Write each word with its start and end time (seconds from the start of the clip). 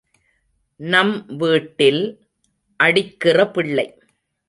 நம் 0.79 1.25
வீட்டில், 1.37 2.01
அடிக்கிற 2.79 3.49
பிள்ளை. 3.49 3.87